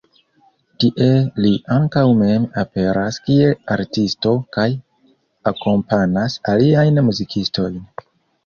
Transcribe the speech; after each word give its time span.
Tie 0.83 1.09
li 1.45 1.51
ankaŭ 1.75 2.03
mem 2.21 2.47
aperas 2.63 3.19
kiel 3.27 3.53
artisto 3.75 4.33
kaj 4.57 4.65
akompanas 5.53 6.39
aliajn 6.55 7.03
muzikistojn. 7.11 7.79